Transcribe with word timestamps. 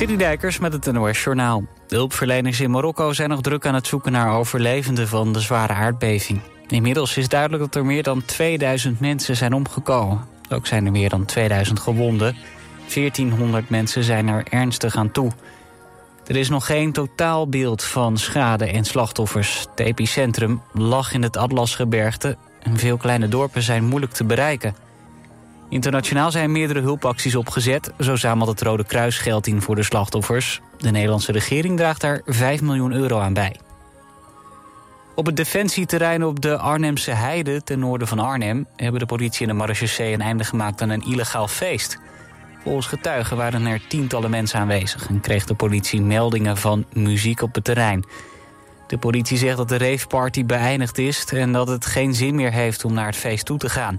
Citydijkers 0.00 0.58
met 0.58 0.72
het 0.72 0.92
NOS 0.92 1.22
Journaal. 1.24 1.64
De 1.86 1.96
hulpverleners 1.96 2.60
in 2.60 2.70
Marokko 2.70 3.12
zijn 3.12 3.28
nog 3.28 3.40
druk 3.40 3.66
aan 3.66 3.74
het 3.74 3.86
zoeken 3.86 4.12
naar 4.12 4.36
overlevenden 4.36 5.08
van 5.08 5.32
de 5.32 5.40
zware 5.40 5.72
aardbeving. 5.72 6.40
Inmiddels 6.68 7.16
is 7.16 7.28
duidelijk 7.28 7.62
dat 7.62 7.74
er 7.74 7.84
meer 7.84 8.02
dan 8.02 8.24
2000 8.24 9.00
mensen 9.00 9.36
zijn 9.36 9.52
omgekomen. 9.52 10.26
Ook 10.50 10.66
zijn 10.66 10.86
er 10.86 10.92
meer 10.92 11.08
dan 11.08 11.24
2000 11.24 11.80
gewonden. 11.80 12.36
1400 12.94 13.70
mensen 13.70 14.04
zijn 14.04 14.28
er 14.28 14.44
ernstig 14.50 14.96
aan 14.96 15.10
toe. 15.10 15.30
Er 16.26 16.36
is 16.36 16.48
nog 16.48 16.66
geen 16.66 16.92
totaalbeeld 16.92 17.84
van 17.84 18.18
schade 18.18 18.66
en 18.66 18.84
slachtoffers. 18.84 19.66
Het 19.70 19.86
epicentrum 19.86 20.62
lag 20.72 21.12
in 21.12 21.22
het 21.22 21.36
Atlasgebergte 21.36 22.36
en 22.62 22.76
veel 22.76 22.96
kleine 22.96 23.28
dorpen 23.28 23.62
zijn 23.62 23.84
moeilijk 23.84 24.12
te 24.12 24.24
bereiken. 24.24 24.74
Internationaal 25.70 26.30
zijn 26.30 26.52
meerdere 26.52 26.80
hulpacties 26.80 27.34
opgezet. 27.34 27.92
Zo 28.00 28.16
zamelt 28.16 28.48
het 28.48 28.62
Rode 28.62 28.84
Kruis 28.84 29.18
geld 29.18 29.46
in 29.46 29.62
voor 29.62 29.76
de 29.76 29.82
slachtoffers. 29.82 30.60
De 30.78 30.90
Nederlandse 30.90 31.32
regering 31.32 31.76
draagt 31.76 32.00
daar 32.00 32.20
5 32.26 32.60
miljoen 32.60 32.92
euro 32.92 33.18
aan 33.18 33.32
bij. 33.32 33.56
Op 35.14 35.26
het 35.26 35.36
defensieterrein 35.36 36.24
op 36.24 36.40
de 36.40 36.56
Arnhemse 36.56 37.10
Heide 37.10 37.62
ten 37.62 37.78
noorden 37.78 38.08
van 38.08 38.18
Arnhem... 38.18 38.66
hebben 38.76 39.00
de 39.00 39.06
politie 39.06 39.46
en 39.46 39.52
de 39.52 39.58
marechaussee 39.58 40.12
een 40.12 40.20
einde 40.20 40.44
gemaakt 40.44 40.82
aan 40.82 40.90
een 40.90 41.04
illegaal 41.04 41.48
feest. 41.48 41.98
Volgens 42.62 42.86
getuigen 42.86 43.36
waren 43.36 43.66
er 43.66 43.86
tientallen 43.88 44.30
mensen 44.30 44.60
aanwezig... 44.60 45.08
en 45.08 45.20
kreeg 45.20 45.44
de 45.44 45.54
politie 45.54 46.02
meldingen 46.02 46.56
van 46.56 46.84
muziek 46.92 47.42
op 47.42 47.54
het 47.54 47.64
terrein. 47.64 48.04
De 48.86 48.98
politie 48.98 49.38
zegt 49.38 49.56
dat 49.56 49.68
de 49.68 49.78
raveparty 49.78 50.44
beëindigd 50.44 50.98
is... 50.98 51.24
en 51.24 51.52
dat 51.52 51.68
het 51.68 51.86
geen 51.86 52.14
zin 52.14 52.34
meer 52.34 52.52
heeft 52.52 52.84
om 52.84 52.92
naar 52.92 53.06
het 53.06 53.16
feest 53.16 53.44
toe 53.44 53.58
te 53.58 53.68
gaan... 53.68 53.98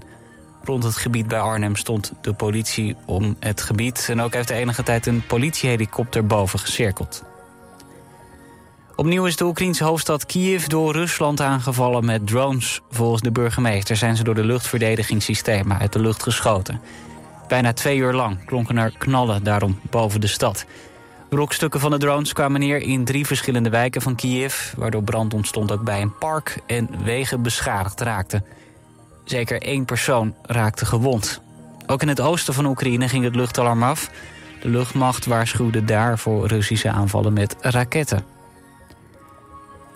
Rond 0.64 0.84
het 0.84 0.96
gebied 0.96 1.28
bij 1.28 1.40
Arnhem 1.40 1.76
stond 1.76 2.12
de 2.20 2.32
politie 2.32 2.96
om 3.04 3.36
het 3.40 3.62
gebied... 3.62 4.06
en 4.10 4.20
ook 4.20 4.34
heeft 4.34 4.48
de 4.48 4.54
enige 4.54 4.82
tijd 4.82 5.06
een 5.06 5.26
politiehelikopter 5.26 6.26
boven 6.26 6.58
gecirkeld. 6.58 7.24
Opnieuw 8.96 9.26
is 9.26 9.36
de 9.36 9.44
Oekraïnse 9.44 9.84
hoofdstad 9.84 10.26
Kiev 10.26 10.66
door 10.66 10.92
Rusland 10.92 11.40
aangevallen 11.40 12.04
met 12.04 12.26
drones. 12.26 12.80
Volgens 12.90 13.22
de 13.22 13.30
burgemeester 13.30 13.96
zijn 13.96 14.16
ze 14.16 14.24
door 14.24 14.34
de 14.34 14.44
luchtverdedigingssystemen 14.44 15.78
uit 15.78 15.92
de 15.92 15.98
lucht 15.98 16.22
geschoten. 16.22 16.80
Bijna 17.48 17.72
twee 17.72 17.96
uur 17.96 18.12
lang 18.12 18.44
klonken 18.44 18.76
er 18.76 18.92
knallen 18.98 19.42
daarom 19.42 19.80
boven 19.90 20.20
de 20.20 20.26
stad. 20.26 20.64
Rokstukken 21.30 21.80
van 21.80 21.90
de 21.90 21.98
drones 21.98 22.32
kwamen 22.32 22.60
neer 22.60 22.82
in 22.82 23.04
drie 23.04 23.26
verschillende 23.26 23.70
wijken 23.70 24.02
van 24.02 24.14
Kiev... 24.14 24.72
waardoor 24.76 25.02
brand 25.02 25.34
ontstond 25.34 25.72
ook 25.72 25.82
bij 25.82 26.00
een 26.00 26.18
park 26.18 26.58
en 26.66 27.04
wegen 27.04 27.42
beschadigd 27.42 28.00
raakten. 28.00 28.44
Zeker 29.32 29.62
één 29.62 29.84
persoon 29.84 30.34
raakte 30.42 30.86
gewond. 30.86 31.40
Ook 31.86 32.02
in 32.02 32.08
het 32.08 32.20
oosten 32.20 32.54
van 32.54 32.66
Oekraïne 32.66 33.08
ging 33.08 33.24
het 33.24 33.34
luchtalarm 33.34 33.82
af. 33.82 34.10
De 34.60 34.68
luchtmacht 34.68 35.26
waarschuwde 35.26 35.84
daar 35.84 36.18
voor 36.18 36.46
Russische 36.46 36.90
aanvallen 36.90 37.32
met 37.32 37.56
raketten. 37.60 38.24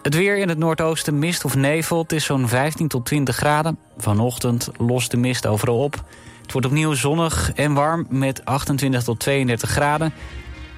Het 0.02 0.14
weer 0.14 0.38
in 0.38 0.48
het 0.48 0.58
noordoosten 0.58 1.18
mist 1.18 1.44
of 1.44 1.54
nevel. 1.54 2.02
Het 2.02 2.12
is 2.12 2.24
zo'n 2.24 2.48
15 2.48 2.88
tot 2.88 3.04
20 3.04 3.36
graden. 3.36 3.78
Vanochtend 3.98 4.70
lost 4.78 5.10
de 5.10 5.16
mist 5.16 5.46
overal 5.46 5.78
op. 5.78 6.04
Het 6.42 6.52
wordt 6.52 6.66
opnieuw 6.66 6.92
zonnig 6.92 7.52
en 7.52 7.74
warm 7.74 8.06
met 8.08 8.44
28 8.44 9.02
tot 9.02 9.20
32 9.20 9.70
graden. 9.70 10.12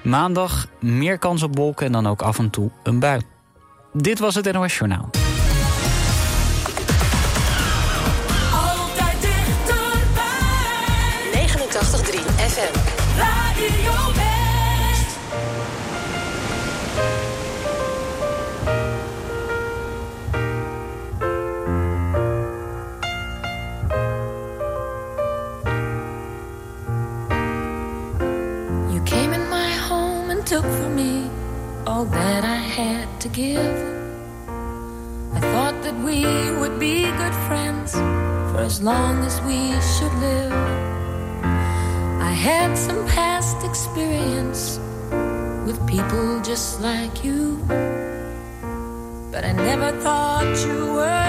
Maandag 0.03 0.67
meer 0.79 1.17
kans 1.17 1.43
op 1.43 1.57
wolken 1.57 1.85
en 1.85 1.91
dan 1.91 2.07
ook 2.07 2.21
af 2.21 2.39
en 2.39 2.49
toe 2.49 2.69
een 2.83 2.99
bui. 2.99 3.21
Dit 3.93 4.19
was 4.19 4.35
het 4.35 4.51
NOS 4.51 4.77
Journaal. 4.77 5.09
Had 42.49 42.75
some 42.75 43.05
past 43.05 43.63
experience 43.63 44.79
with 45.67 45.77
people 45.85 46.41
just 46.41 46.81
like 46.81 47.23
you. 47.23 47.57
But 49.31 49.45
I 49.45 49.51
never 49.51 49.91
thought 50.01 50.55
you 50.65 50.93
were 50.97 51.28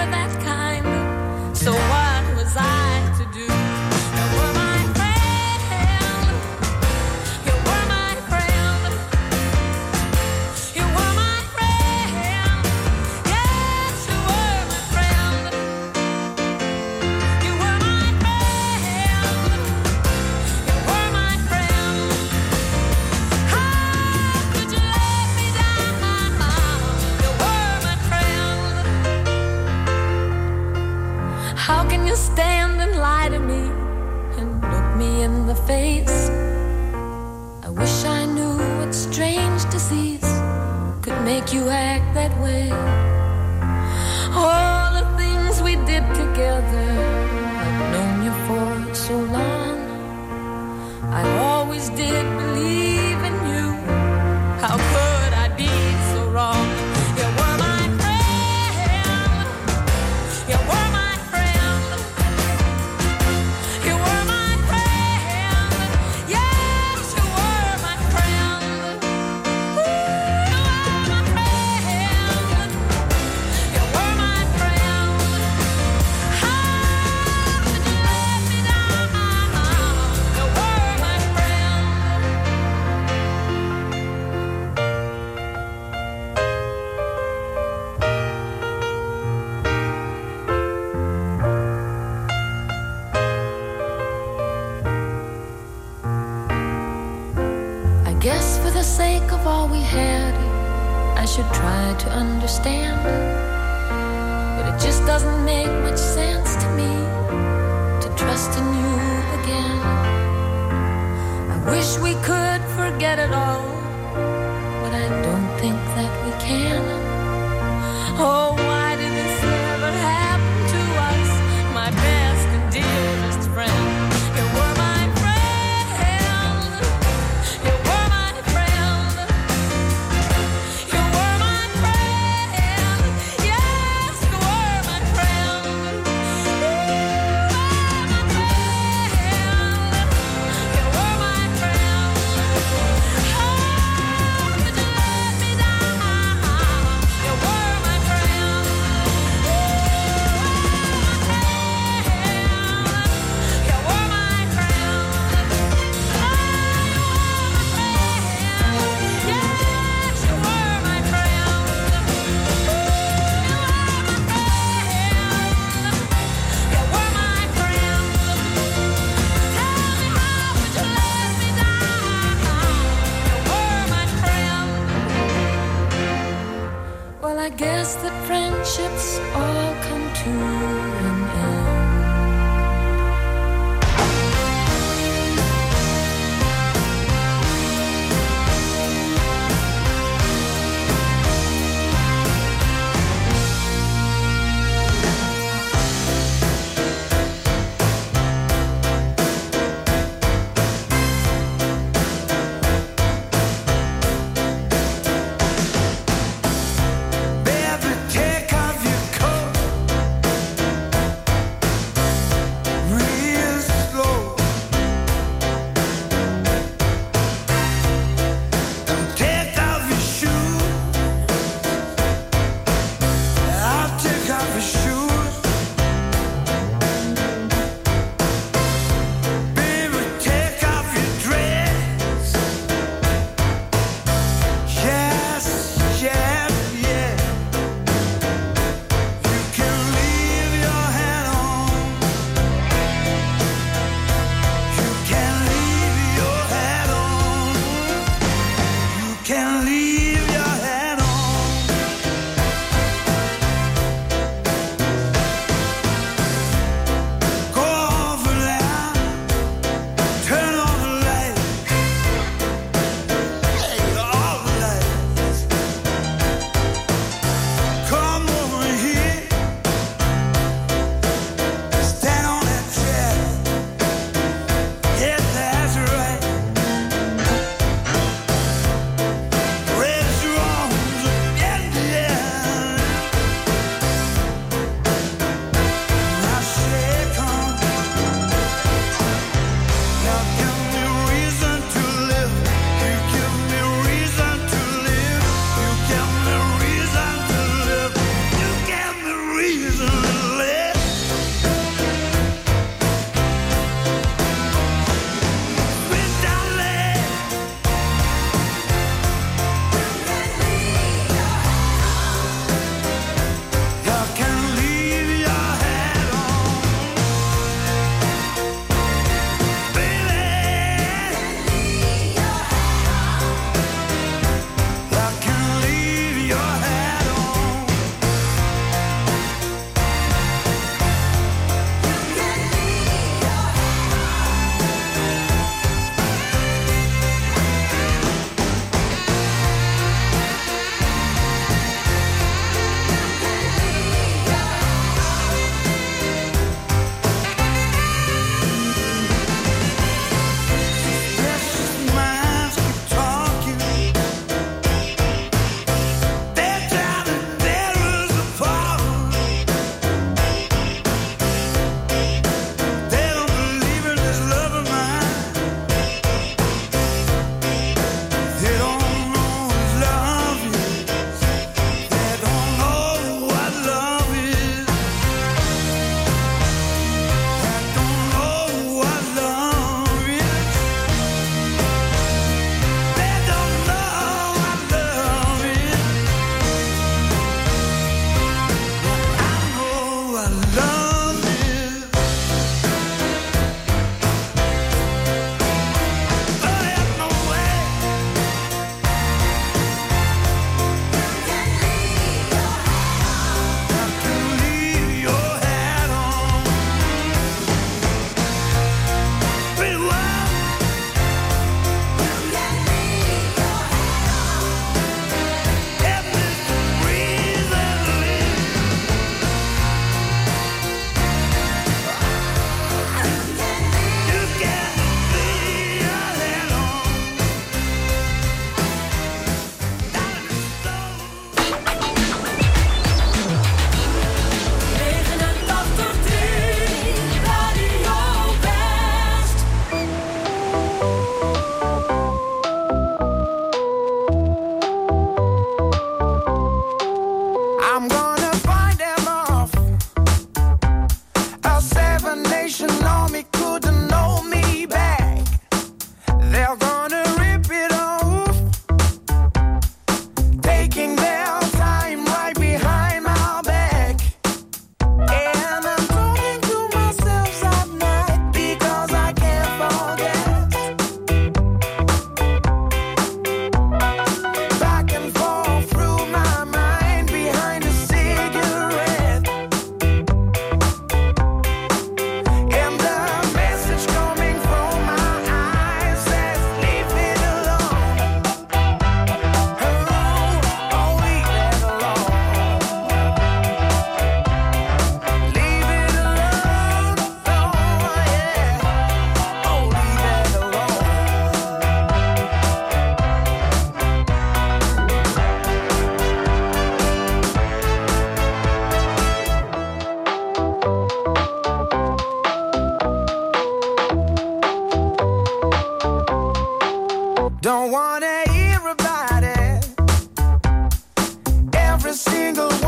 single 521.93 522.60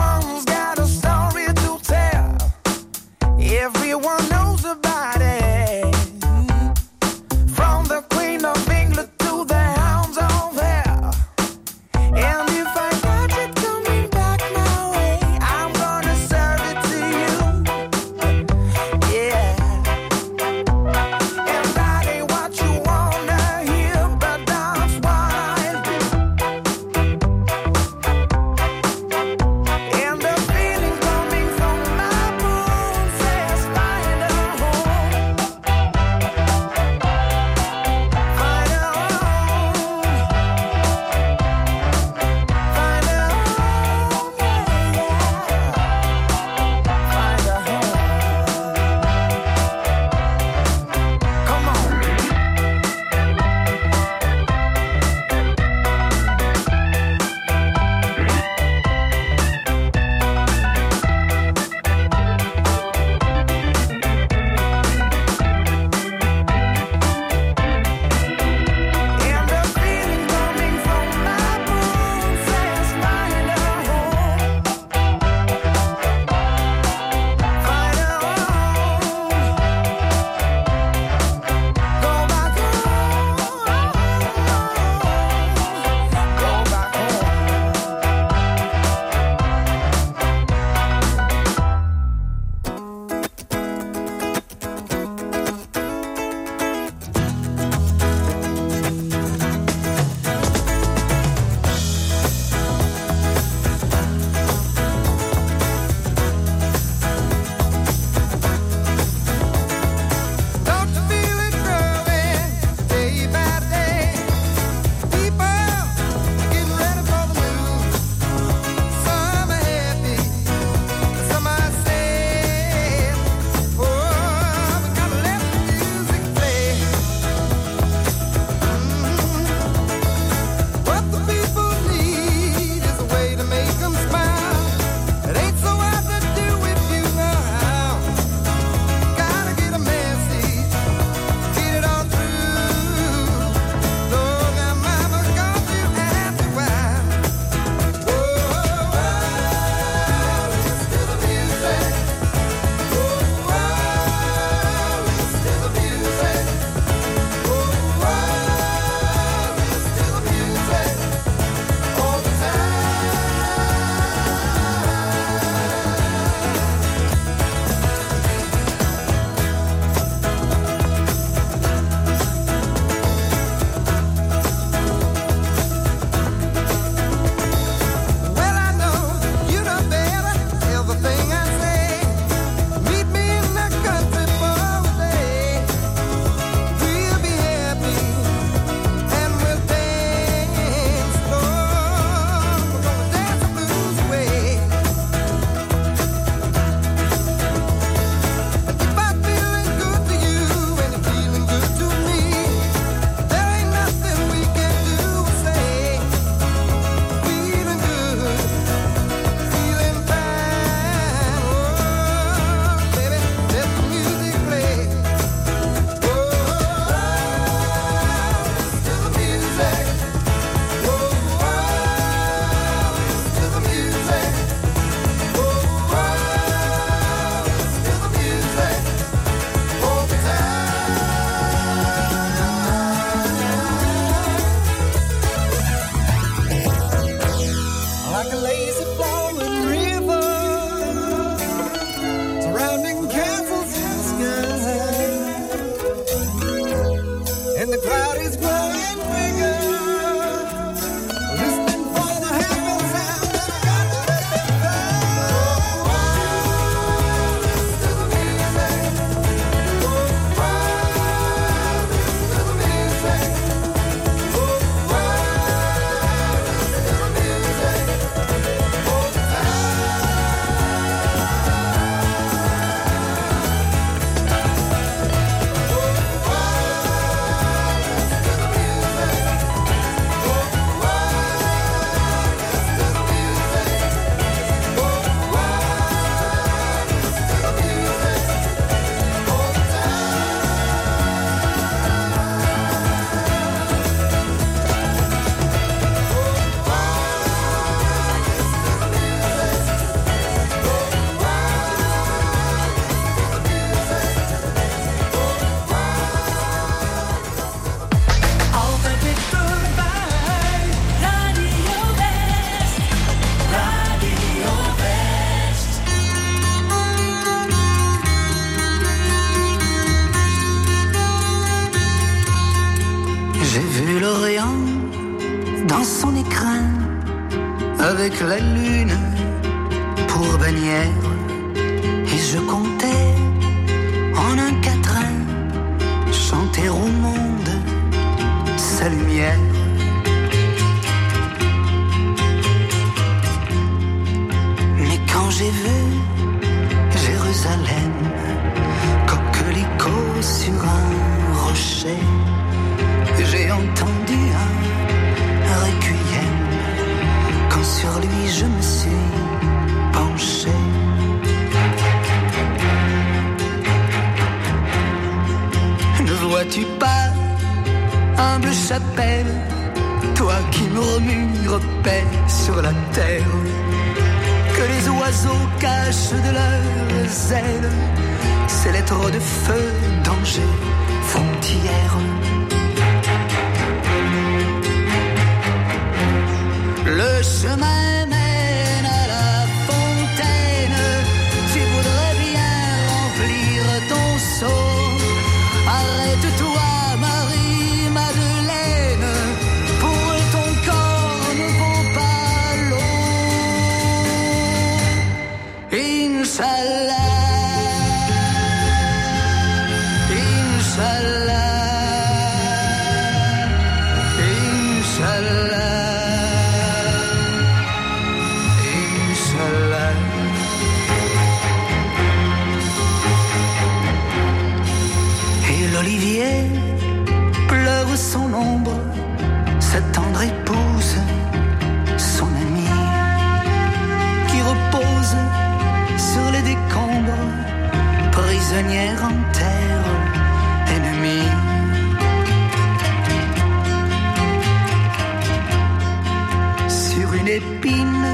une 447.24 447.30
épine 447.30 448.06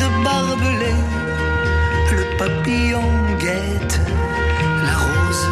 de 0.00 0.24
barbelé. 0.24 0.94
Le 2.16 2.36
papillon 2.38 3.04
guette 3.38 4.00
la 4.86 4.94
rose. 5.04 5.46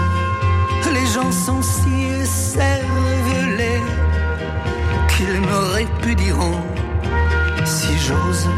Les 0.94 1.06
gens 1.14 1.32
sont 1.32 1.62
si 1.62 2.26
cervelés 2.26 3.82
qu'ils 5.10 5.40
me 5.40 5.58
répudieront 5.76 6.62
si 7.64 7.92
j'ose. 8.06 8.48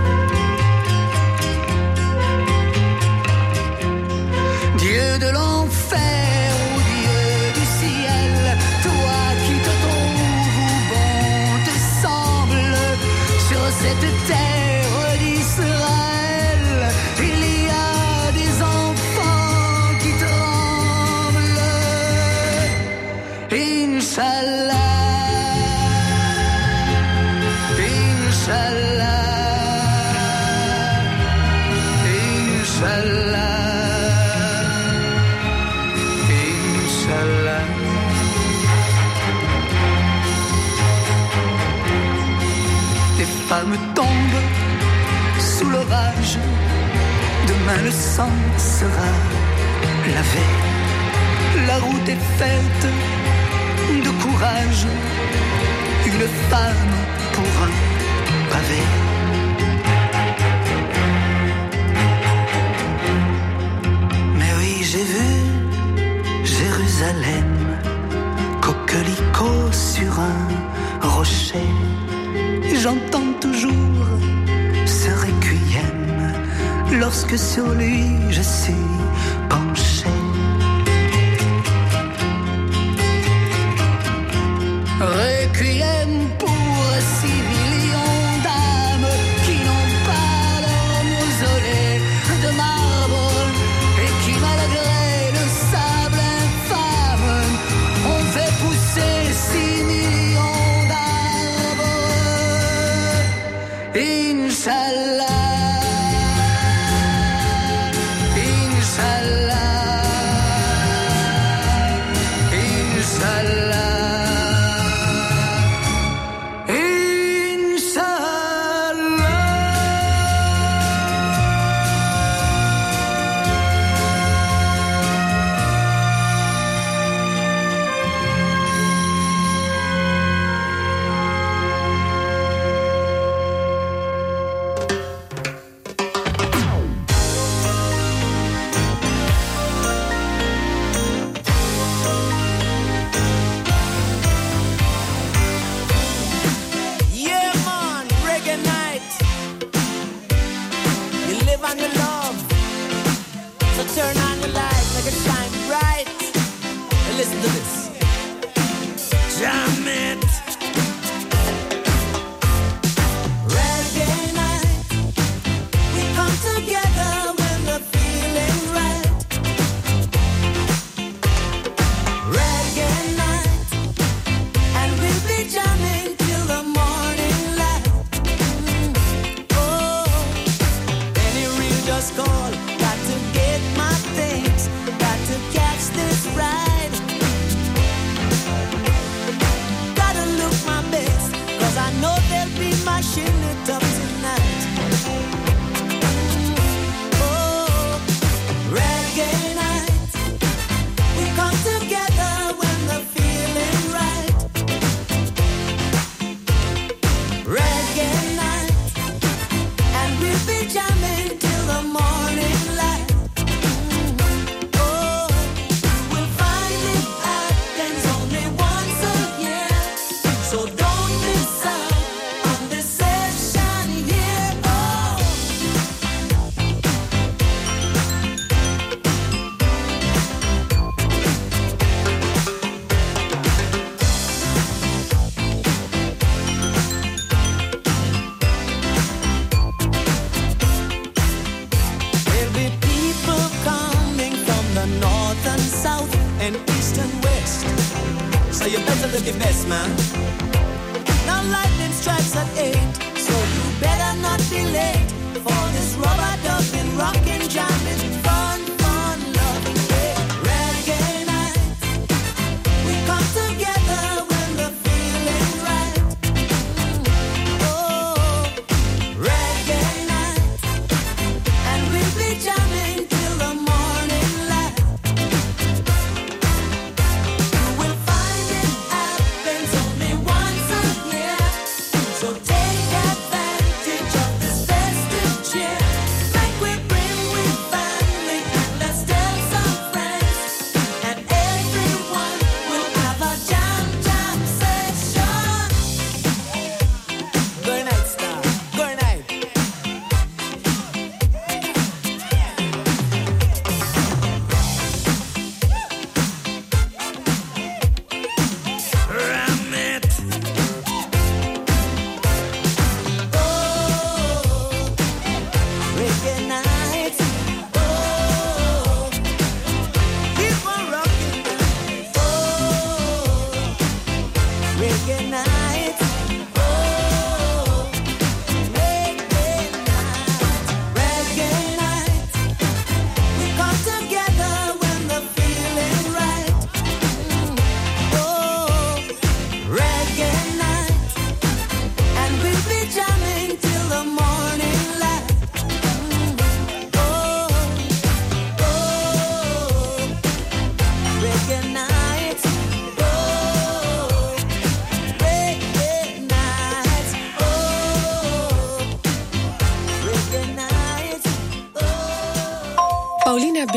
Dieu 4.78 5.18
de 5.18 5.30
l'enfer 5.32 6.23
Dead. 14.26 14.63
le 47.84 47.90
sang 47.90 48.36
sera 48.56 49.10
lavé. 50.14 50.44
La 51.66 51.76
route 51.78 52.08
est 52.08 52.24
faite 52.40 52.86
de 54.04 54.10
courage, 54.22 54.86
une 56.06 56.26
femme 56.50 56.94
pour 57.34 57.52
un 57.68 57.74
pavé. 58.50 58.82
Mais 64.38 64.52
oui, 64.58 64.72
j'ai 64.90 65.04
vu 65.14 65.30
Jérusalem, 66.44 67.52
coquelicot 68.62 69.72
sur 69.72 70.12
un 70.20 71.06
rocher. 71.06 71.68
J'entends 72.82 73.32
toujours 73.40 74.04
lorsque 76.98 77.38
sur 77.38 77.68
lui 77.74 78.04
je 78.30 78.42
suis. 78.42 78.74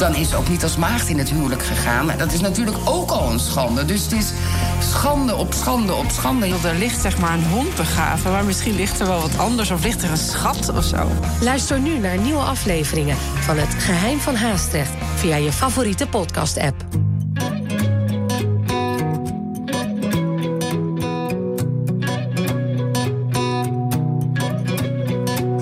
dan 0.00 0.14
is 0.14 0.28
ze 0.28 0.36
ook 0.36 0.48
niet 0.48 0.62
als 0.62 0.76
maagd 0.76 1.08
in 1.08 1.18
het 1.18 1.30
huwelijk 1.30 1.62
gegaan. 1.62 2.10
Dat 2.18 2.32
is 2.32 2.40
natuurlijk 2.40 2.76
ook 2.84 3.10
al 3.10 3.30
een 3.30 3.40
schande. 3.40 3.84
Dus 3.84 4.02
het 4.02 4.12
is 4.12 4.32
schande 4.78 5.36
op 5.36 5.52
schande 5.52 5.94
op 5.94 6.10
schande. 6.10 6.46
Er 6.46 6.74
ligt 6.74 7.00
zeg 7.00 7.18
maar 7.18 7.32
een 7.32 7.44
hond 7.44 7.74
begraven, 7.74 8.30
maar 8.30 8.44
misschien 8.44 8.74
ligt 8.74 9.00
er 9.00 9.06
wel 9.06 9.20
wat 9.20 9.38
anders 9.38 9.70
of 9.70 9.82
ligt 9.82 10.02
er 10.02 10.10
een 10.10 10.16
schat 10.16 10.72
of 10.76 10.84
zo. 10.84 11.08
Luister 11.40 11.80
nu 11.80 11.98
naar 11.98 12.18
nieuwe 12.18 12.40
afleveringen 12.40 13.16
van 13.40 13.58
Het 13.58 13.74
Geheim 13.82 14.20
van 14.20 14.34
Haastrecht 14.34 14.90
via 15.14 15.36
je 15.36 15.52
favoriete 15.52 16.06
podcast-app. 16.06 16.84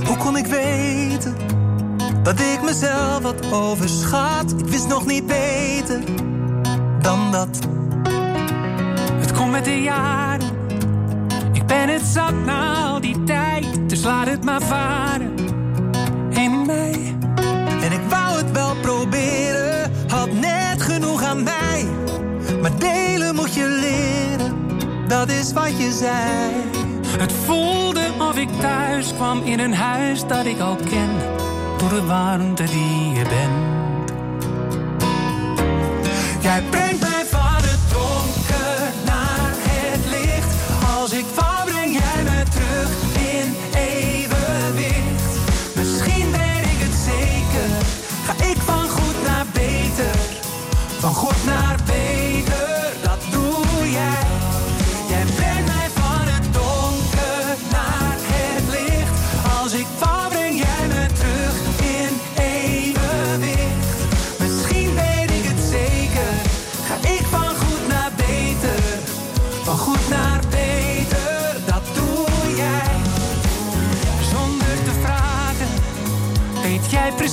Hoe 0.06 0.16
kon 0.16 0.36
ik 0.36 0.46
weten 0.46 1.36
dat 2.22 2.40
ik 2.40 2.62
mezelf 2.62 3.22
had 3.22 3.52
overschat? 3.52 4.17
Nog 4.98 5.06
niet 5.06 5.26
beter 5.26 6.00
dan 7.00 7.32
dat. 7.32 7.58
Het 9.20 9.32
komt 9.32 9.50
met 9.50 9.64
de 9.64 9.82
jaren. 9.82 10.48
Ik 11.52 11.66
ben 11.66 11.88
het 11.88 12.02
zat 12.02 12.34
na 12.44 12.86
al 12.86 13.00
die 13.00 13.24
tijd. 13.24 13.66
Dus 13.86 14.04
laat 14.04 14.26
het 14.26 14.44
maar 14.44 14.62
varen. 14.62 15.34
In 16.30 16.66
mij. 16.66 17.16
En 17.82 17.92
ik 17.92 18.00
wou 18.08 18.36
het 18.36 18.52
wel 18.52 18.76
proberen, 18.82 19.92
had 20.08 20.32
net 20.32 20.82
genoeg 20.82 21.22
aan 21.22 21.42
mij. 21.42 21.86
Maar 22.62 22.78
delen 22.78 23.34
moet 23.34 23.54
je 23.54 23.66
leren, 23.66 24.56
dat 25.08 25.28
is 25.28 25.52
wat 25.52 25.78
je 25.78 25.92
zei. 25.92 26.52
Het 27.18 27.32
voelde 27.32 28.06
of 28.18 28.36
ik 28.36 28.48
thuis 28.60 29.14
kwam 29.14 29.42
in 29.42 29.60
een 29.60 29.74
huis 29.74 30.26
dat 30.26 30.46
ik 30.46 30.60
al 30.60 30.76
ken. 30.76 31.10
Door 31.78 31.88
de 31.88 32.04
warmte 32.06 32.64
die 32.64 33.12
je 33.12 33.22
bent. 33.22 33.57
Jij 36.48 36.62
brengt 36.70 37.17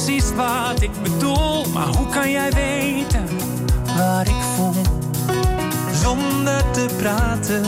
precies 0.05 0.35
wat 0.35 0.81
ik 0.81 0.91
bedoel, 1.03 1.65
maar 1.73 1.87
hoe 1.87 2.07
kan 2.09 2.31
jij 2.31 2.51
weten 2.51 3.27
waar 3.97 4.27
ik 4.27 4.41
voel? 4.55 4.73
Zonder 5.93 6.71
te 6.71 6.85
praten, 6.97 7.63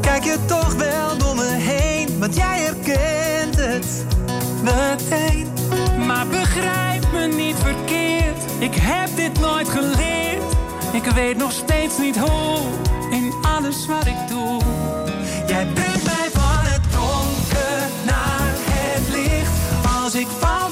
kijk 0.00 0.24
je 0.24 0.36
toch 0.46 0.74
wel 0.74 1.18
door 1.18 1.34
me 1.34 1.50
heen, 1.50 2.18
want 2.18 2.36
jij 2.36 2.58
herkent 2.58 3.56
het 3.56 4.06
meteen. 4.62 5.48
Maar 6.06 6.26
begrijp 6.26 7.12
me 7.12 7.26
niet 7.26 7.56
verkeerd, 7.56 8.42
ik 8.58 8.74
heb 8.74 9.16
dit 9.16 9.40
nooit 9.40 9.68
geleerd. 9.68 10.42
Ik 10.92 11.04
weet 11.04 11.36
nog 11.36 11.52
steeds 11.52 11.98
niet 11.98 12.18
hoe 12.18 12.58
in 13.10 13.32
alles 13.42 13.86
wat 13.86 14.06
ik 14.06 14.28
doe. 14.28 14.60
Jij 15.46 15.66
brengt 15.74 16.04
mij 16.04 16.28
van 16.32 16.64
het 16.64 16.82
donker 16.92 17.88
naar 18.04 18.52
het 18.70 19.08
licht 19.08 19.50
als 20.02 20.14
ik 20.14 20.26
val. 20.38 20.65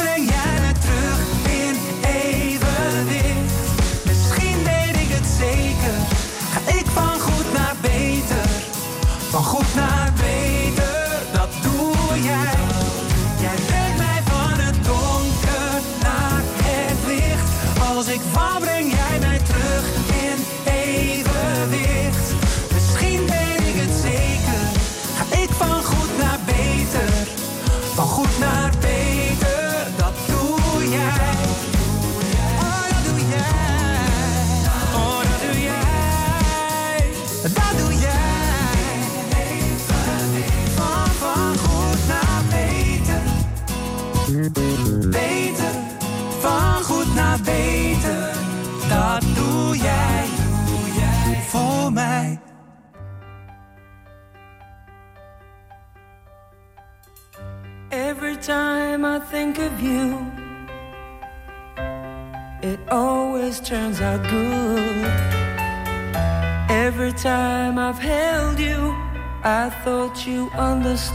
Waar 18.33 18.61
breng 18.61 18.91
jij 18.93 19.19
mij? 19.21 19.34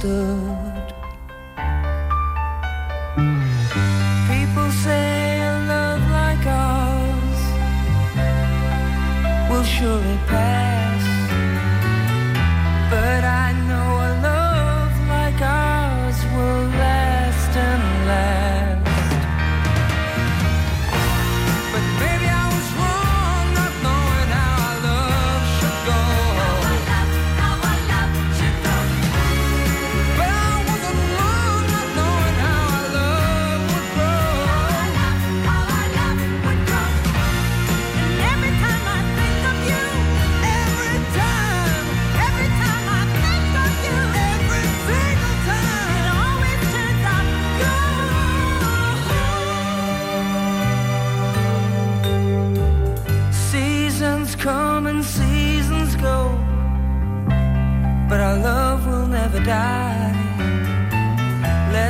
after 0.02 0.39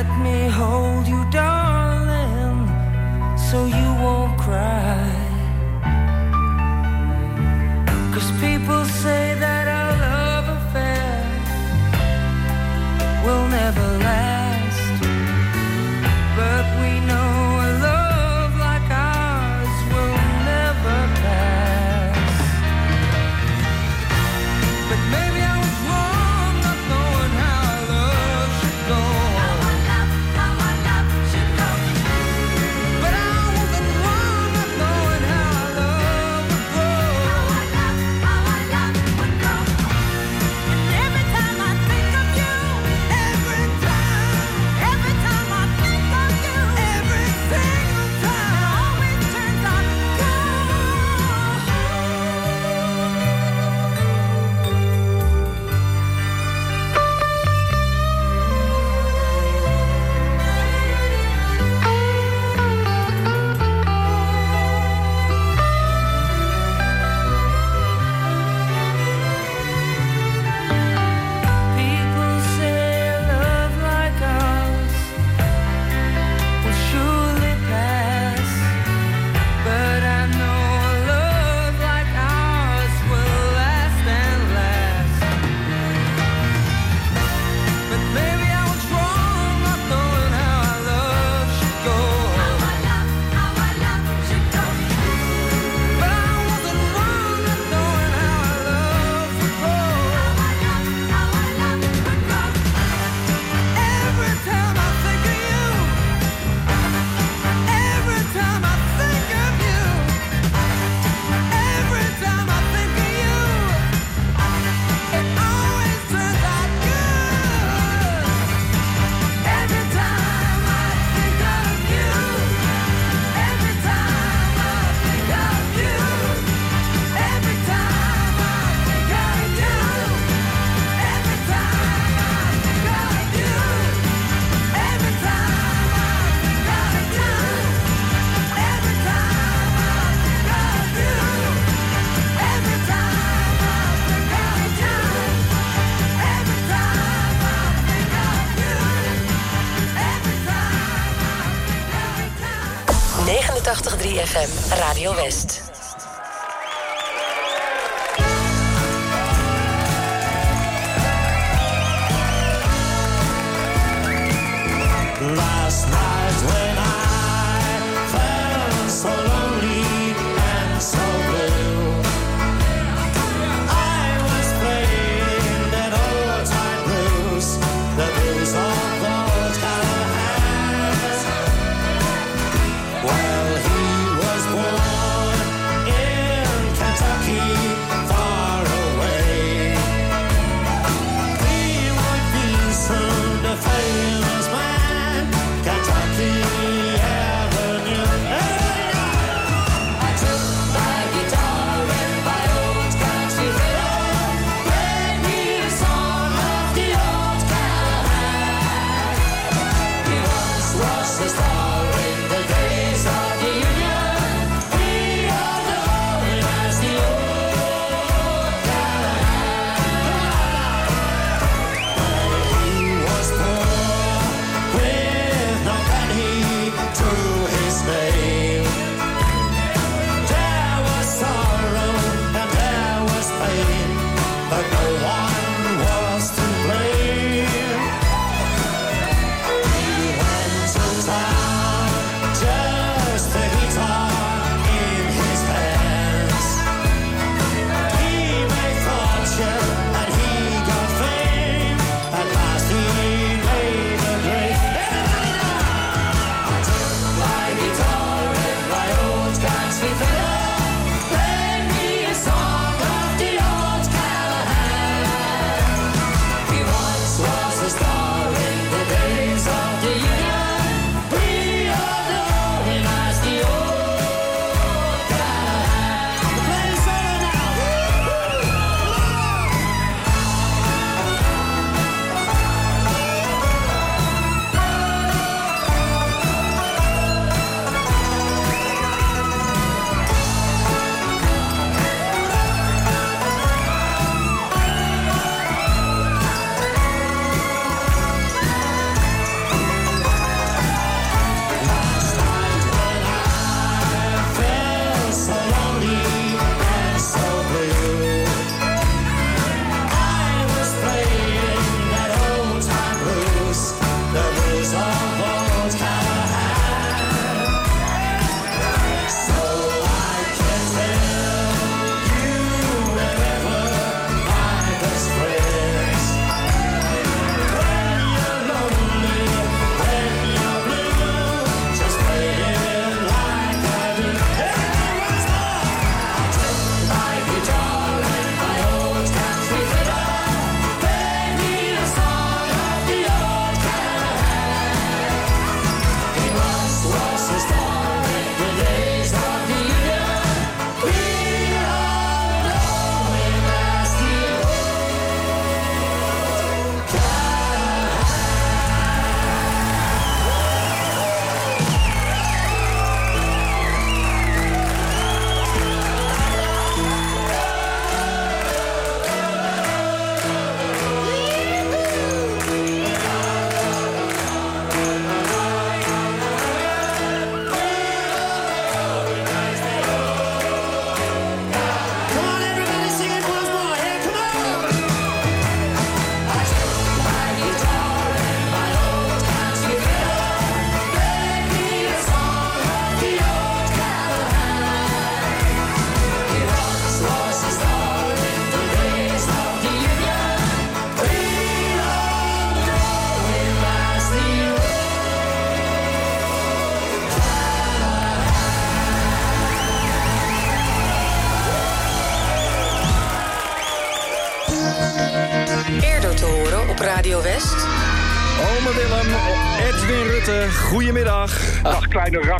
let 0.02 0.18
me 0.20 0.48
hold 0.48 1.06
you, 1.06 1.22
darling, 1.30 2.66
so 3.36 3.66
you 3.66 3.88
won't 4.02 4.38
cry. 4.40 4.89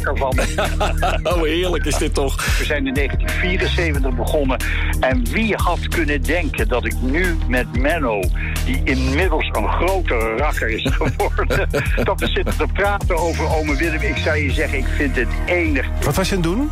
van. 0.02 0.38
oh, 1.32 1.42
heerlijk 1.42 1.84
is 1.84 1.96
dit 1.96 2.14
toch? 2.14 2.58
We 2.58 2.64
zijn 2.64 2.86
in 2.86 2.94
1974 2.94 4.14
begonnen. 4.14 4.58
En 5.00 5.24
wie 5.32 5.54
had 5.56 5.88
kunnen 5.88 6.22
denken 6.22 6.68
dat 6.68 6.84
ik 6.84 6.94
nu 7.00 7.36
met 7.48 7.76
Menno, 7.76 8.20
die 8.64 8.80
inmiddels 8.84 9.48
een 9.52 9.68
grotere 9.68 10.36
rakker 10.36 10.68
is 10.68 10.86
geworden, 10.98 11.68
dat 12.04 12.20
we 12.20 12.26
zitten 12.26 12.56
te 12.56 12.66
praten 12.72 13.16
over 13.16 13.48
ome 13.56 13.76
Willem. 13.76 14.00
Ik 14.00 14.16
zou 14.16 14.36
je 14.36 14.50
zeggen, 14.50 14.78
ik 14.78 14.86
vind 14.96 15.16
het 15.16 15.28
enig. 15.46 15.86
Wat 16.04 16.16
was 16.16 16.28
je 16.28 16.36
aan 16.36 16.42
het 16.42 16.50
doen? 16.50 16.70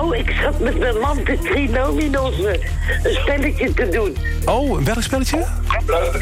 Oh, 0.00 0.16
ik 0.16 0.30
zat 0.42 0.60
met 0.60 0.78
mijn 0.78 0.98
man 0.98 1.24
de 1.24 1.38
trinominos 1.38 2.38
een 2.38 3.14
spelletje 3.14 3.74
te 3.74 3.88
doen. 3.88 4.16
Oh, 4.44 4.78
welk 4.78 5.02
spelletje? 5.02 5.44
Blote 5.86 6.18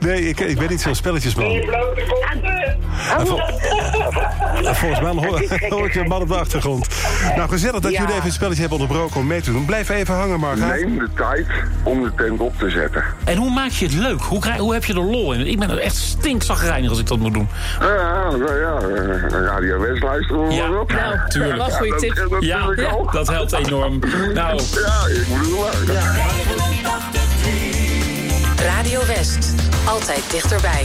Nee, 0.06 0.28
ik, 0.28 0.40
ik 0.40 0.58
ben 0.58 0.68
niet 0.68 0.80
zo'n 0.80 0.94
spelletjesman. 0.94 1.60
Blote. 1.60 2.61
Volgens 4.82 5.00
mij 5.00 5.10
hoor, 5.10 5.40
je 5.40 5.84
ik 5.84 5.94
een 5.94 6.08
man 6.08 6.20
op 6.20 6.28
de 6.28 6.36
achtergrond. 6.36 6.88
Nou, 7.36 7.48
gezellig 7.48 7.80
dat 7.80 7.92
jullie 7.92 8.12
even 8.12 8.24
een 8.24 8.32
spelletje 8.32 8.60
hebben 8.60 8.78
onderbroken 8.78 9.20
om 9.20 9.26
mee 9.26 9.40
te 9.40 9.52
doen. 9.52 9.64
Blijf 9.64 9.88
even 9.88 10.14
hangen, 10.14 10.40
Marga. 10.40 10.66
Neem 10.66 10.98
de 10.98 11.08
tijd 11.14 11.46
om 11.82 12.02
de 12.02 12.12
tent 12.16 12.40
op 12.40 12.58
te 12.58 12.70
zetten. 12.70 13.04
En 13.24 13.36
hoe 13.36 13.50
maak 13.50 13.70
je 13.70 13.84
het 13.84 13.94
leuk? 13.94 14.20
Hoe, 14.20 14.40
krijg, 14.40 14.58
hoe 14.58 14.72
heb 14.72 14.84
je 14.84 14.92
er 14.92 15.00
lol 15.00 15.32
in? 15.32 15.46
Ik 15.46 15.58
ben 15.58 15.78
echt 15.78 15.96
stinkzagrijnig 15.96 16.90
als 16.90 16.98
ik 16.98 17.06
dat 17.06 17.18
moet 17.18 17.34
doen. 17.34 17.48
Ja, 17.80 17.86
ja. 18.36 18.78
Radio 19.30 19.80
West 19.80 20.02
luisteren 20.02 20.50
ja, 20.50 20.68
natuurlijk. 20.68 20.82
op. 20.82 20.92
Nou, 20.92 21.16
dat 22.76 23.02
was 23.02 23.12
dat, 23.12 23.28
helpt 23.28 23.52
enorm. 23.52 23.98
Nou. 24.34 24.60
Ja, 24.60 25.06
ik 25.08 25.28
moet 25.28 25.40
het. 25.74 25.92
Ja. 25.92 26.02
Radio 28.64 29.06
West. 29.06 29.54
Altijd 29.86 30.30
dichterbij. 30.30 30.84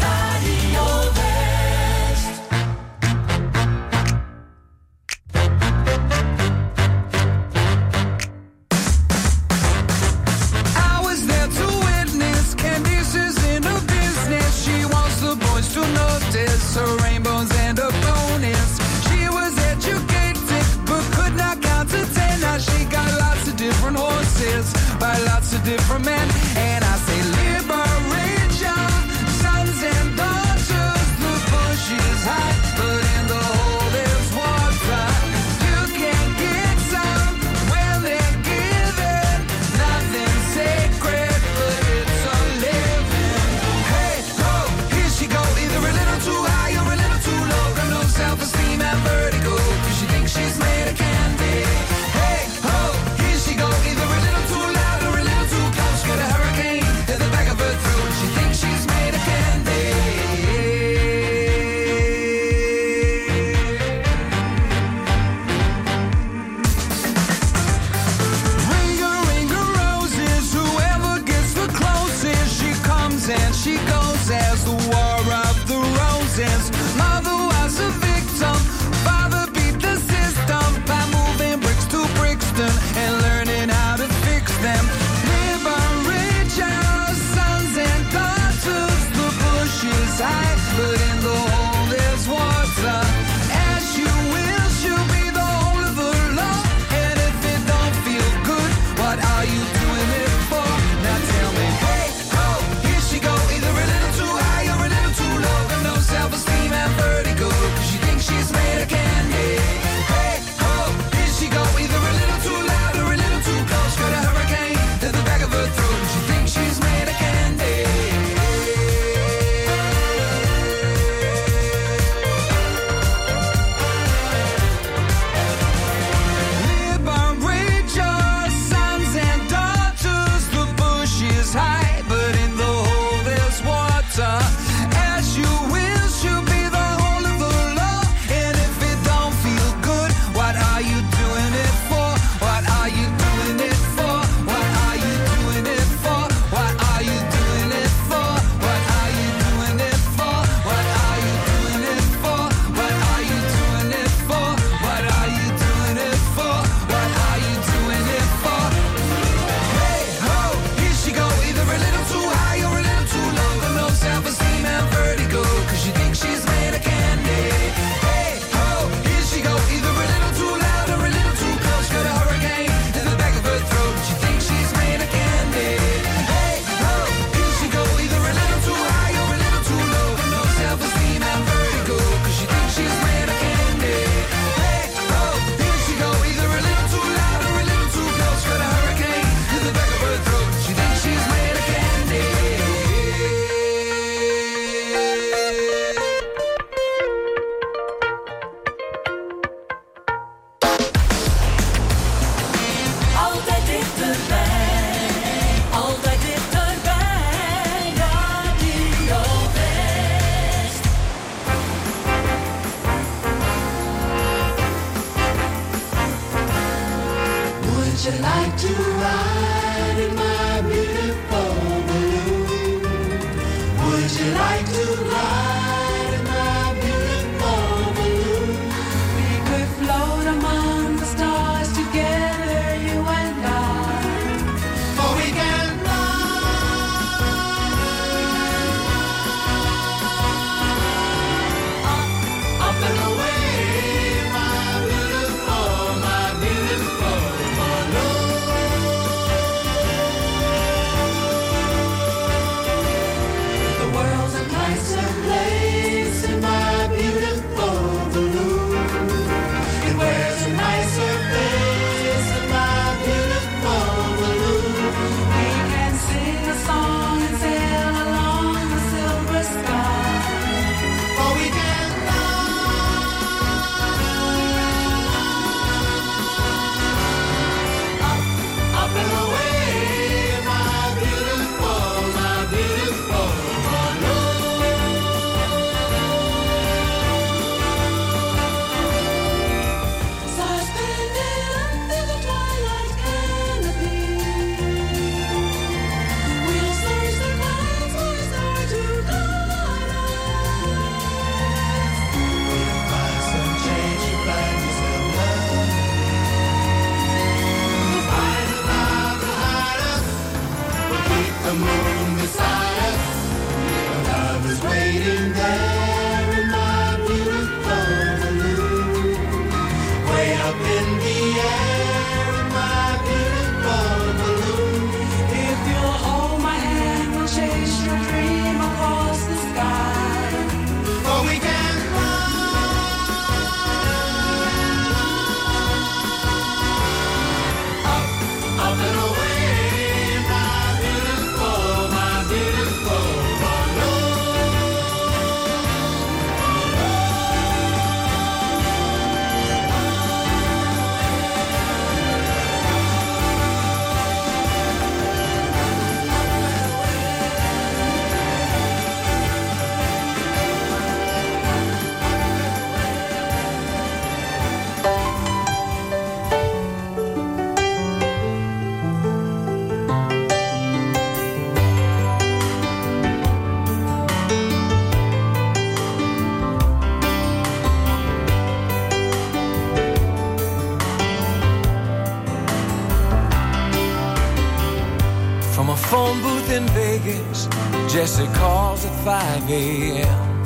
5 389.47 389.53
a.m. 389.53 390.43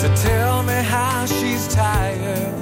to 0.00 0.12
tell 0.16 0.64
me 0.64 0.72
how 0.72 1.24
she's 1.24 1.72
tired 1.72 2.52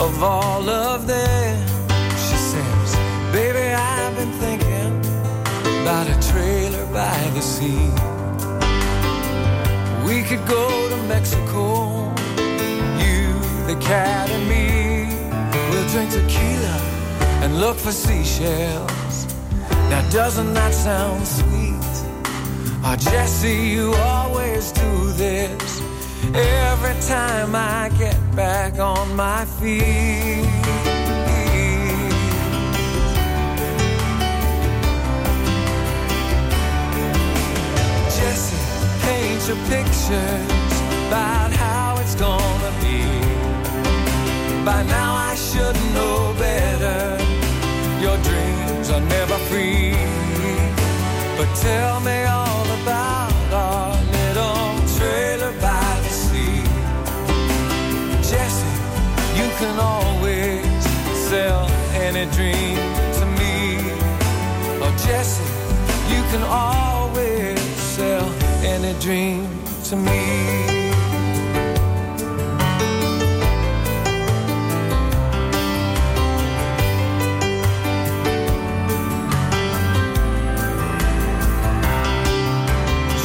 of 0.00 0.22
all 0.22 0.68
of 0.68 1.08
them. 1.08 1.66
She 2.12 2.36
says, 2.36 2.94
Baby, 3.32 3.74
I've 3.74 4.14
been 4.14 4.30
thinking 4.34 4.92
about 5.82 6.06
a 6.06 6.30
trailer 6.30 6.86
by 6.92 7.18
the 7.34 7.40
sea. 7.40 7.90
We 10.06 10.22
could 10.22 10.46
go 10.46 10.88
to 10.90 10.96
Mexico, 11.08 12.08
you, 13.02 13.34
the 13.66 13.76
cat, 13.80 14.30
and 14.30 14.48
me. 14.48 15.08
We'll 15.70 15.88
drink 15.88 16.12
tequila 16.12 16.78
and 17.42 17.60
look 17.60 17.76
for 17.76 17.90
seashells. 17.90 19.26
Now, 19.90 20.08
doesn't 20.10 20.54
that 20.54 20.72
sound 20.72 21.26
sweet? 21.26 21.87
Jesse, 22.98 23.54
you 23.54 23.94
always 23.94 24.72
do 24.72 25.12
this 25.12 25.80
every 26.34 27.00
time 27.06 27.54
I 27.54 27.90
get 27.96 28.18
back 28.34 28.78
on 28.80 29.14
my 29.14 29.44
feet. 29.44 30.44
Jesse, 38.16 38.56
paint 39.06 39.46
your 39.46 39.60
pictures 39.68 40.74
about 41.06 41.52
how 41.52 41.98
it's 42.00 42.16
gonna 42.16 42.72
be. 42.82 43.04
By 44.64 44.82
now 44.82 45.14
I 45.14 45.36
should 45.36 45.76
know 45.94 46.34
better. 46.36 47.16
Your 48.02 48.16
dreams 48.28 48.90
are 48.90 49.00
never 49.00 49.38
free. 49.48 49.94
But 51.36 51.54
tell 51.54 52.00
me 52.00 52.27
can 66.30 66.42
always 66.42 67.58
sell 67.96 68.28
any 68.62 68.92
dream 69.00 69.48
to 69.84 69.96
me. 69.96 70.22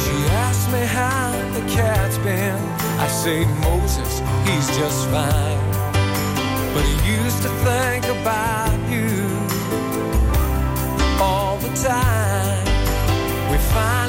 She 0.00 0.16
asked 0.44 0.72
me 0.72 0.80
how 0.80 1.32
the 1.52 1.60
cat's 1.74 2.16
been. 2.18 2.56
I 2.98 3.08
say, 3.08 3.44
Moses, 3.60 4.20
he's 4.46 4.68
just 4.78 5.06
fine. 5.10 5.60
But 6.72 6.84
he 6.84 6.96
used 7.22 7.42
to 7.42 7.50
think 7.68 8.06
about 8.06 8.78
you 8.90 9.12
all 11.22 11.58
the 11.58 11.68
time. 11.86 12.23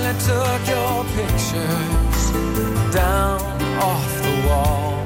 Finally 0.05 0.19
took 0.21 0.67
your 0.67 1.03
pictures 1.15 2.31
down 2.93 3.41
off 3.81 4.21
the 4.21 4.47
wall. 4.47 5.03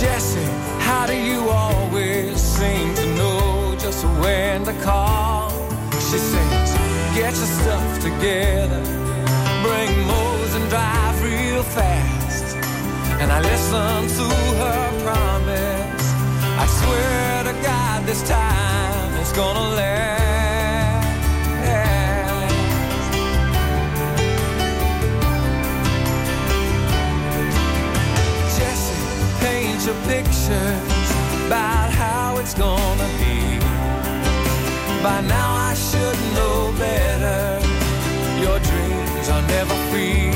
Jesse, 0.00 0.40
how 0.80 1.06
do 1.06 1.14
you 1.14 1.48
always 1.50 2.40
seem 2.40 2.94
to 2.94 3.06
know 3.16 3.76
just 3.78 4.04
when 4.20 4.64
to 4.64 4.72
call? 4.82 5.50
She 5.92 6.18
says, 6.18 6.74
get 7.14 7.34
your 7.34 7.50
stuff 7.60 8.00
together, 8.00 8.82
bring 9.62 10.06
Mose 10.06 10.54
and 10.54 10.68
drive 10.70 11.22
real 11.22 11.62
fast. 11.62 12.56
And 13.20 13.30
I 13.30 13.40
listen 13.40 14.08
to 14.18 14.34
her 14.62 15.02
promise. 15.04 16.14
I 16.58 16.66
swear 16.66 17.44
to 17.44 17.62
God, 17.62 18.06
this 18.06 18.26
time 18.26 19.20
it's 19.20 19.32
gonna 19.32 19.74
last. 19.76 20.35
Your 29.86 29.94
pictures 30.02 31.10
about 31.46 31.90
how 31.92 32.38
it's 32.38 32.54
gonna 32.54 33.08
be. 33.22 33.58
By 35.00 35.20
now 35.20 35.54
I 35.70 35.74
should 35.74 36.18
know 36.34 36.74
better. 36.76 37.60
Your 38.42 38.58
dreams 38.58 39.28
are 39.28 39.42
never 39.42 39.76
free. 39.90 40.32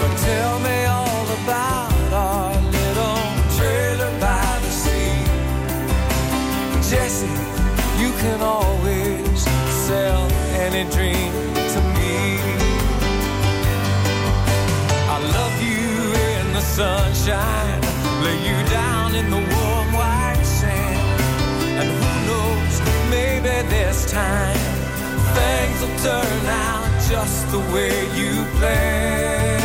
But 0.00 0.12
tell 0.24 0.58
me 0.60 0.84
all 0.86 1.26
about 1.42 2.12
our 2.12 2.54
little 2.78 3.20
trailer 3.58 4.10
by 4.18 4.58
the 4.64 4.72
sea. 4.82 5.20
Jesse, 6.88 7.26
you 8.00 8.10
can 8.22 8.40
always 8.40 9.42
sell 9.86 10.22
any 10.64 10.88
dream 10.90 11.32
to 11.74 11.80
me. 11.96 12.40
I 15.14 15.18
love 15.36 15.56
you 15.60 16.14
in 16.14 16.52
the 16.54 16.60
sunshine, 16.62 17.77
this 23.64 24.10
time 24.10 24.56
things 25.34 25.80
will 25.80 25.98
turn 25.98 26.46
out 26.46 26.86
just 27.08 27.50
the 27.50 27.58
way 27.74 27.94
you 28.18 28.32
planned. 28.58 29.62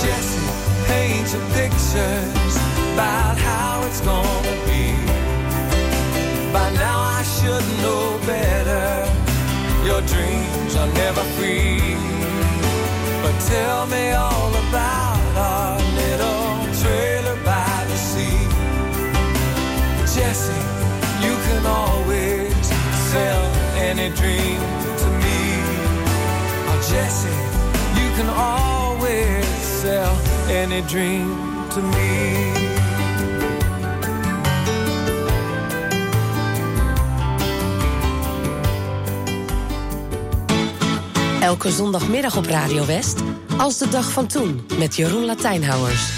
Jesse, 0.00 0.46
paint 0.86 1.26
your 1.34 1.46
pictures 1.58 2.54
about 2.94 3.36
how 3.38 3.82
it's 3.86 4.00
gonna 4.00 4.56
be. 4.68 4.94
By 6.52 6.70
now 6.84 6.98
I 7.18 7.22
should 7.36 7.66
know 7.82 8.18
better. 8.26 8.88
Your 9.84 10.00
dreams 10.02 10.76
are 10.76 10.92
never 11.04 11.24
free. 11.36 11.96
But 13.22 13.36
tell 13.52 13.86
me 13.86 14.12
all 14.12 14.50
about 14.64 15.36
our 15.36 15.77
trailer 16.88 17.36
by 17.44 17.84
the 17.90 17.98
sea. 18.10 18.40
Jesse, 20.14 20.62
you 21.24 21.34
can 21.46 21.64
always 21.66 22.52
sell 23.10 23.44
any 23.88 24.08
dream 24.20 24.60
to 25.00 25.08
me. 25.22 25.40
Oh, 26.70 26.80
Jesse, 26.90 27.38
you 28.00 28.08
can 28.16 28.28
always 28.30 29.46
sell 29.82 30.14
any 30.62 30.80
dream 30.92 31.28
to 31.74 31.80
me. 31.94 32.66
Elke 41.40 41.70
zondagmiddag 41.70 42.36
op 42.36 42.46
Radio 42.46 42.86
West. 42.86 43.18
Als 43.56 43.78
de 43.78 43.88
dag 43.88 44.10
van 44.10 44.26
toen. 44.26 44.66
Met 44.78 44.96
Jeroen 44.96 45.24
Latijnhouwers. 45.24 46.17